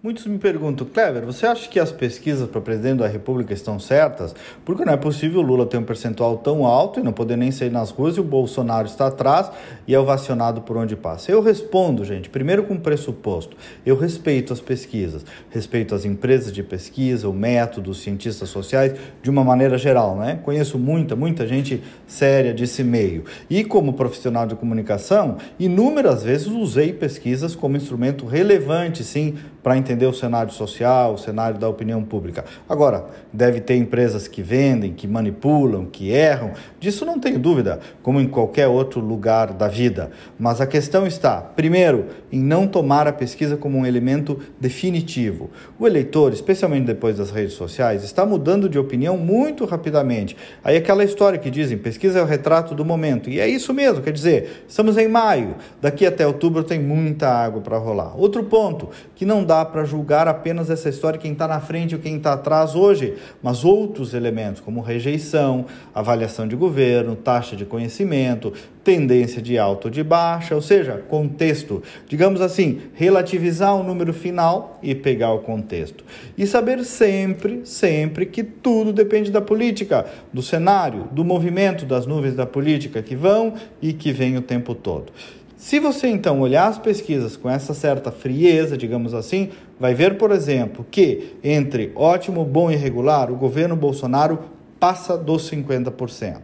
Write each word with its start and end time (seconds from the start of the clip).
Muitos 0.00 0.26
me 0.26 0.38
perguntam, 0.38 0.86
Clever, 0.86 1.26
você 1.26 1.44
acha 1.44 1.68
que 1.68 1.80
as 1.80 1.90
pesquisas 1.90 2.48
para 2.48 2.60
presidente 2.60 2.98
da 2.98 3.08
República 3.08 3.52
estão 3.52 3.80
certas? 3.80 4.32
Porque 4.64 4.84
não 4.84 4.92
é 4.92 4.96
possível 4.96 5.40
o 5.40 5.42
Lula 5.42 5.66
ter 5.66 5.76
um 5.76 5.82
percentual 5.82 6.36
tão 6.36 6.64
alto 6.64 7.00
e 7.00 7.02
não 7.02 7.12
poder 7.12 7.36
nem 7.36 7.50
sair 7.50 7.72
nas 7.72 7.90
ruas 7.90 8.16
e 8.16 8.20
o 8.20 8.22
Bolsonaro 8.22 8.86
está 8.86 9.08
atrás 9.08 9.50
e 9.88 9.94
é 9.96 9.98
ovacionado 9.98 10.60
por 10.60 10.76
onde 10.76 10.94
passa. 10.94 11.32
Eu 11.32 11.42
respondo, 11.42 12.04
gente, 12.04 12.28
primeiro 12.28 12.62
com 12.62 12.76
pressuposto. 12.76 13.56
Eu 13.84 13.98
respeito 13.98 14.52
as 14.52 14.60
pesquisas, 14.60 15.26
respeito 15.50 15.96
as 15.96 16.04
empresas 16.04 16.52
de 16.52 16.62
pesquisa, 16.62 17.28
o 17.28 17.32
método, 17.32 17.90
os 17.90 18.00
cientistas 18.00 18.48
sociais, 18.50 18.94
de 19.20 19.28
uma 19.28 19.42
maneira 19.42 19.76
geral, 19.76 20.14
né? 20.14 20.38
Conheço 20.44 20.78
muita, 20.78 21.16
muita 21.16 21.44
gente 21.44 21.82
séria 22.06 22.54
desse 22.54 22.84
meio. 22.84 23.24
E 23.50 23.64
como 23.64 23.92
profissional 23.94 24.46
de 24.46 24.54
comunicação, 24.54 25.38
inúmeras 25.58 26.22
vezes 26.22 26.46
usei 26.46 26.92
pesquisas 26.92 27.56
como 27.56 27.76
instrumento 27.76 28.26
relevante, 28.26 29.02
sim, 29.02 29.36
para 29.68 29.76
entender 29.76 30.06
o 30.06 30.14
cenário 30.14 30.50
social, 30.50 31.12
o 31.12 31.18
cenário 31.18 31.58
da 31.58 31.68
opinião 31.68 32.02
pública. 32.02 32.42
Agora, 32.66 33.04
deve 33.30 33.60
ter 33.60 33.76
empresas 33.76 34.26
que 34.26 34.40
vendem, 34.40 34.94
que 34.94 35.06
manipulam, 35.06 35.84
que 35.84 36.10
erram, 36.10 36.52
disso 36.80 37.04
não 37.04 37.20
tenho 37.20 37.38
dúvida, 37.38 37.78
como 38.02 38.18
em 38.18 38.26
qualquer 38.26 38.66
outro 38.66 38.98
lugar 38.98 39.52
da 39.52 39.68
vida. 39.68 40.10
Mas 40.38 40.62
a 40.62 40.66
questão 40.66 41.06
está, 41.06 41.42
primeiro, 41.42 42.06
em 42.32 42.40
não 42.40 42.66
tomar 42.66 43.06
a 43.06 43.12
pesquisa 43.12 43.58
como 43.58 43.76
um 43.76 43.84
elemento 43.84 44.38
definitivo. 44.58 45.50
O 45.78 45.86
eleitor, 45.86 46.32
especialmente 46.32 46.86
depois 46.86 47.18
das 47.18 47.30
redes 47.30 47.52
sociais, 47.52 48.02
está 48.02 48.24
mudando 48.24 48.70
de 48.70 48.78
opinião 48.78 49.18
muito 49.18 49.66
rapidamente. 49.66 50.34
Aí 50.64 50.78
aquela 50.78 51.04
história 51.04 51.38
que 51.38 51.50
dizem, 51.50 51.76
pesquisa 51.76 52.20
é 52.20 52.22
o 52.22 52.24
retrato 52.24 52.74
do 52.74 52.86
momento. 52.86 53.28
E 53.28 53.38
é 53.38 53.46
isso 53.46 53.74
mesmo, 53.74 54.00
quer 54.00 54.14
dizer, 54.14 54.64
estamos 54.66 54.96
em 54.96 55.08
maio, 55.08 55.56
daqui 55.78 56.06
até 56.06 56.26
outubro 56.26 56.64
tem 56.64 56.80
muita 56.80 57.28
água 57.28 57.60
para 57.60 57.76
rolar. 57.76 58.18
Outro 58.18 58.44
ponto, 58.44 58.88
que 59.14 59.26
não 59.26 59.44
dá 59.44 59.57
para 59.64 59.84
julgar 59.84 60.28
apenas 60.28 60.70
essa 60.70 60.88
história, 60.88 61.18
quem 61.18 61.32
está 61.32 61.46
na 61.46 61.60
frente 61.60 61.94
ou 61.94 62.00
quem 62.00 62.16
está 62.16 62.32
atrás 62.32 62.74
hoje, 62.74 63.14
mas 63.42 63.64
outros 63.64 64.14
elementos, 64.14 64.60
como 64.60 64.80
rejeição, 64.80 65.66
avaliação 65.94 66.46
de 66.46 66.56
governo, 66.56 67.16
taxa 67.16 67.54
de 67.54 67.64
conhecimento, 67.64 68.52
tendência 68.82 69.42
de 69.42 69.58
alta 69.58 69.88
ou 69.88 69.90
de 69.90 70.02
baixa, 70.02 70.54
ou 70.54 70.62
seja, 70.62 71.04
contexto. 71.08 71.82
Digamos 72.06 72.40
assim, 72.40 72.80
relativizar 72.94 73.76
o 73.76 73.82
número 73.82 74.14
final 74.14 74.78
e 74.82 74.94
pegar 74.94 75.32
o 75.32 75.40
contexto. 75.40 76.04
E 76.36 76.46
saber 76.46 76.82
sempre, 76.84 77.60
sempre 77.64 78.24
que 78.24 78.42
tudo 78.42 78.92
depende 78.92 79.30
da 79.30 79.40
política, 79.40 80.06
do 80.32 80.40
cenário, 80.40 81.04
do 81.12 81.24
movimento 81.24 81.84
das 81.84 82.06
nuvens 82.06 82.34
da 82.34 82.46
política 82.46 83.02
que 83.02 83.14
vão 83.14 83.54
e 83.82 83.92
que 83.92 84.12
vêm 84.12 84.36
o 84.36 84.42
tempo 84.42 84.74
todo. 84.74 85.12
Se 85.58 85.80
você 85.80 86.06
então 86.06 86.40
olhar 86.40 86.68
as 86.68 86.78
pesquisas 86.78 87.36
com 87.36 87.50
essa 87.50 87.74
certa 87.74 88.12
frieza, 88.12 88.78
digamos 88.78 89.12
assim, 89.12 89.50
vai 89.78 89.92
ver, 89.92 90.16
por 90.16 90.30
exemplo, 90.30 90.86
que 90.88 91.36
entre 91.42 91.90
ótimo, 91.96 92.44
bom 92.44 92.70
e 92.70 92.76
regular, 92.76 93.28
o 93.28 93.34
governo 93.34 93.74
Bolsonaro 93.74 94.38
passa 94.78 95.18
dos 95.18 95.50
50%. 95.50 96.36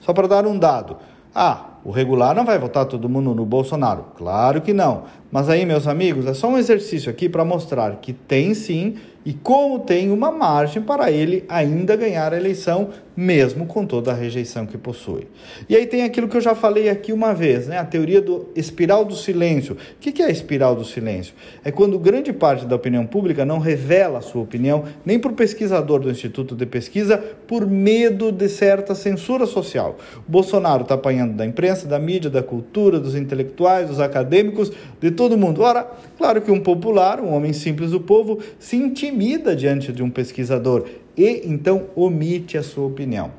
Só 0.00 0.14
para 0.14 0.26
dar 0.26 0.46
um 0.46 0.58
dado. 0.58 0.96
Ah, 1.34 1.72
o 1.84 1.90
regular 1.90 2.34
não 2.34 2.46
vai 2.46 2.58
votar 2.58 2.86
todo 2.86 3.10
mundo 3.10 3.34
no 3.34 3.44
Bolsonaro? 3.44 4.06
Claro 4.16 4.62
que 4.62 4.72
não. 4.72 5.04
Mas 5.32 5.48
aí, 5.48 5.64
meus 5.64 5.86
amigos, 5.86 6.26
é 6.26 6.34
só 6.34 6.46
um 6.46 6.58
exercício 6.58 7.10
aqui 7.10 7.26
para 7.26 7.42
mostrar 7.42 7.96
que 8.02 8.12
tem 8.12 8.52
sim 8.52 8.96
e 9.24 9.32
como 9.32 9.78
tem 9.78 10.10
uma 10.10 10.30
margem 10.30 10.82
para 10.82 11.10
ele 11.10 11.44
ainda 11.48 11.94
ganhar 11.94 12.32
a 12.32 12.36
eleição, 12.36 12.90
mesmo 13.16 13.66
com 13.66 13.86
toda 13.86 14.10
a 14.10 14.14
rejeição 14.14 14.66
que 14.66 14.76
possui. 14.76 15.28
E 15.68 15.76
aí 15.76 15.86
tem 15.86 16.02
aquilo 16.02 16.26
que 16.26 16.36
eu 16.36 16.40
já 16.40 16.54
falei 16.54 16.88
aqui 16.88 17.12
uma 17.12 17.32
vez, 17.34 17.68
né? 17.68 17.78
a 17.78 17.84
teoria 17.84 18.20
do 18.20 18.48
espiral 18.56 19.04
do 19.04 19.14
silêncio. 19.14 19.74
O 19.74 20.00
que 20.00 20.22
é 20.22 20.26
a 20.26 20.30
espiral 20.30 20.74
do 20.74 20.84
silêncio? 20.84 21.34
É 21.62 21.70
quando 21.70 21.98
grande 21.98 22.32
parte 22.32 22.66
da 22.66 22.74
opinião 22.74 23.06
pública 23.06 23.44
não 23.44 23.58
revela 23.58 24.18
a 24.18 24.22
sua 24.22 24.42
opinião, 24.42 24.84
nem 25.04 25.18
para 25.18 25.30
o 25.30 25.34
pesquisador 25.34 26.00
do 26.00 26.10
Instituto 26.10 26.56
de 26.56 26.66
Pesquisa, 26.66 27.18
por 27.46 27.66
medo 27.66 28.32
de 28.32 28.48
certa 28.48 28.94
censura 28.94 29.46
social. 29.46 29.98
O 30.26 30.30
Bolsonaro 30.30 30.82
está 30.82 30.94
apanhando 30.94 31.34
da 31.34 31.46
imprensa, 31.46 31.86
da 31.86 31.98
mídia, 31.98 32.30
da 32.30 32.42
cultura, 32.42 32.98
dos 32.98 33.14
intelectuais, 33.14 33.88
dos 33.88 34.00
acadêmicos, 34.00 34.72
de 35.00 35.10
todo 35.22 35.38
mundo. 35.38 35.62
Ora, 35.62 35.88
claro 36.18 36.42
que 36.42 36.50
um 36.50 36.58
popular, 36.58 37.20
um 37.20 37.32
homem 37.32 37.52
simples 37.52 37.92
do 37.92 38.00
povo, 38.00 38.40
se 38.58 38.74
intimida 38.74 39.54
diante 39.54 39.92
de 39.92 40.02
um 40.02 40.10
pesquisador 40.10 40.84
e 41.16 41.42
então 41.44 41.84
omite 41.94 42.58
a 42.58 42.62
sua 42.62 42.88
opinião. 42.88 43.30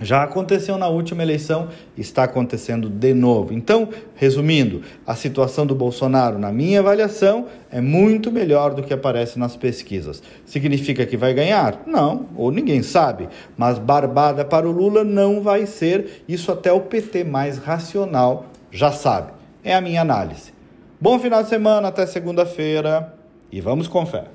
Já 0.00 0.22
aconteceu 0.22 0.78
na 0.78 0.86
última 0.86 1.24
eleição, 1.24 1.68
está 1.98 2.22
acontecendo 2.22 2.88
de 2.88 3.12
novo. 3.12 3.52
Então, 3.52 3.88
resumindo, 4.14 4.82
a 5.04 5.16
situação 5.16 5.66
do 5.66 5.74
Bolsonaro, 5.74 6.38
na 6.38 6.52
minha 6.52 6.78
avaliação, 6.78 7.46
é 7.68 7.80
muito 7.80 8.30
melhor 8.30 8.74
do 8.74 8.82
que 8.84 8.94
aparece 8.94 9.40
nas 9.40 9.56
pesquisas. 9.56 10.22
Significa 10.46 11.04
que 11.04 11.16
vai 11.16 11.34
ganhar? 11.34 11.82
Não, 11.84 12.26
ou 12.36 12.52
ninguém 12.52 12.80
sabe. 12.80 13.28
Mas 13.56 13.78
barbada 13.78 14.44
para 14.44 14.68
o 14.68 14.72
Lula 14.72 15.02
não 15.02 15.40
vai 15.40 15.66
ser. 15.66 16.22
Isso 16.28 16.52
até 16.52 16.72
o 16.72 16.80
PT 16.80 17.24
mais 17.24 17.58
racional 17.58 18.46
já 18.70 18.92
sabe. 18.92 19.32
É 19.64 19.74
a 19.74 19.80
minha 19.80 20.00
análise. 20.00 20.61
Bom 21.02 21.18
final 21.18 21.42
de 21.42 21.48
semana, 21.48 21.88
até 21.88 22.06
segunda-feira 22.06 23.12
e 23.50 23.60
vamos 23.60 23.88
com 23.88 24.06
fé. 24.06 24.26